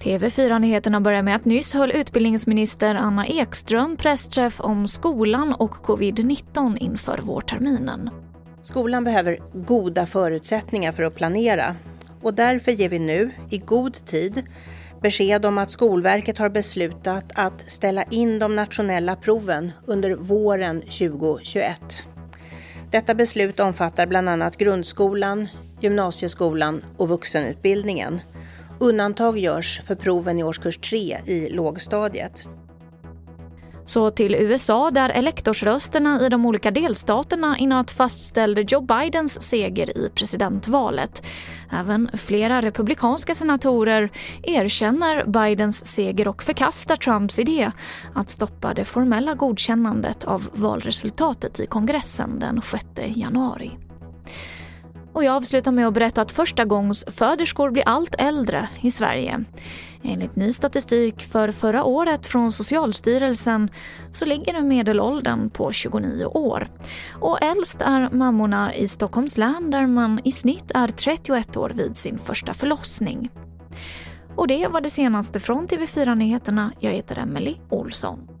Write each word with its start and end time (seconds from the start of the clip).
TV4-nyheterna 0.00 1.00
börjar 1.00 1.22
med 1.22 1.36
att 1.36 1.44
nyss 1.44 1.74
höll 1.74 1.92
utbildningsminister 1.92 2.94
Anna 2.94 3.26
Ekström 3.26 3.96
pressträff 3.96 4.60
om 4.60 4.88
skolan 4.88 5.52
och 5.52 5.74
covid-19 5.74 6.78
inför 6.78 7.18
vårterminen. 7.18 8.10
Skolan 8.62 9.04
behöver 9.04 9.38
goda 9.66 10.06
förutsättningar 10.06 10.92
för 10.92 11.02
att 11.02 11.14
planera 11.14 11.76
och 12.22 12.34
därför 12.34 12.72
ger 12.72 12.88
vi 12.88 12.98
nu, 12.98 13.30
i 13.50 13.58
god 13.58 13.94
tid, 14.06 14.42
besked 15.02 15.46
om 15.46 15.58
att 15.58 15.70
Skolverket 15.70 16.38
har 16.38 16.48
beslutat 16.48 17.32
att 17.34 17.70
ställa 17.70 18.02
in 18.02 18.38
de 18.38 18.56
nationella 18.56 19.16
proven 19.16 19.72
under 19.86 20.14
våren 20.14 20.80
2021. 20.80 22.06
Detta 22.90 23.14
beslut 23.14 23.60
omfattar 23.60 24.06
bland 24.06 24.28
annat 24.28 24.56
grundskolan, 24.56 25.48
gymnasieskolan 25.80 26.84
och 26.96 27.08
vuxenutbildningen. 27.08 28.20
Undantag 28.78 29.38
görs 29.38 29.80
för 29.84 29.94
proven 29.94 30.38
i 30.38 30.42
årskurs 30.44 30.78
3 30.78 31.18
i 31.26 31.48
lågstadiet. 31.50 32.48
Så 33.84 34.10
till 34.10 34.34
USA 34.34 34.90
där 34.90 35.08
elektorsrösterna 35.08 36.26
i 36.26 36.28
de 36.28 36.46
olika 36.46 36.70
delstaterna 36.70 37.58
i 37.58 37.66
natt 37.66 37.90
fastställde 37.90 38.64
Joe 38.68 38.80
Bidens 38.80 39.42
seger 39.42 39.98
i 39.98 40.10
presidentvalet. 40.14 41.26
Även 41.72 42.10
flera 42.14 42.62
republikanska 42.62 43.34
senatorer 43.34 44.10
erkänner 44.42 45.24
Bidens 45.24 45.86
seger 45.86 46.28
och 46.28 46.42
förkastar 46.42 46.96
Trumps 46.96 47.38
idé 47.38 47.70
att 48.14 48.30
stoppa 48.30 48.74
det 48.74 48.84
formella 48.84 49.34
godkännandet 49.34 50.24
av 50.24 50.48
valresultatet 50.52 51.60
i 51.60 51.66
kongressen 51.66 52.38
den 52.38 52.62
6 52.62 52.84
januari. 53.14 53.70
Och 55.12 55.24
jag 55.24 55.34
avslutar 55.34 55.72
med 55.72 55.88
att 55.88 55.94
berätta 55.94 56.22
att 56.22 56.32
första 56.32 56.64
gångs 56.64 57.04
föderskor 57.08 57.70
blir 57.70 57.82
allt 57.86 58.14
äldre 58.18 58.68
i 58.80 58.90
Sverige. 58.90 59.44
Enligt 60.02 60.36
ny 60.36 60.52
statistik 60.52 61.22
för 61.22 61.52
förra 61.52 61.84
året 61.84 62.26
från 62.26 62.52
Socialstyrelsen 62.52 63.70
så 64.12 64.24
ligger 64.24 64.62
medelåldern 64.62 65.50
på 65.50 65.72
29 65.72 66.24
år. 66.24 66.68
Och 67.20 67.42
äldst 67.42 67.80
är 67.80 68.10
mammorna 68.10 68.74
i 68.74 68.88
Stockholms 68.88 69.38
län 69.38 69.70
där 69.70 69.86
man 69.86 70.20
i 70.24 70.32
snitt 70.32 70.70
är 70.74 70.88
31 70.88 71.56
år 71.56 71.72
vid 71.76 71.96
sin 71.96 72.18
första 72.18 72.54
förlossning. 72.54 73.30
Och 74.36 74.48
det 74.48 74.68
var 74.68 74.80
det 74.80 74.90
senaste 74.90 75.40
från 75.40 75.68
TV4 75.68 76.14
Nyheterna. 76.14 76.72
Jag 76.78 76.90
heter 76.90 77.18
Emily 77.18 77.56
Olsson. 77.68 78.39